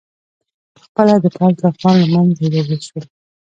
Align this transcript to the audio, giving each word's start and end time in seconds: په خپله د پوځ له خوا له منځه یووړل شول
په 0.73 0.79
خپله 0.85 1.13
د 1.23 1.25
پوځ 1.35 1.55
له 1.63 1.69
خوا 1.77 1.91
له 2.01 2.05
منځه 2.13 2.43
یووړل 2.53 2.81
شول 2.87 3.05